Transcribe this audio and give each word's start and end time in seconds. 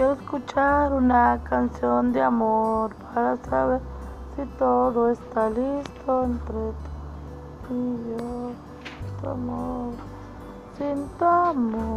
Quiero 0.00 0.14
escuchar 0.14 0.94
una 0.94 1.38
canción 1.44 2.10
de 2.10 2.22
amor 2.22 2.90
para 3.12 3.36
saber 3.36 3.82
si 4.34 4.46
todo 4.58 5.10
está 5.10 5.50
listo 5.50 6.24
entre 6.24 6.54
tú 7.68 7.74
y 7.74 8.16
yo. 8.16 8.52
Tu 9.20 9.28
amor, 9.28 9.92
sin 10.78 11.06
tu 11.18 11.24
amor, 11.26 11.89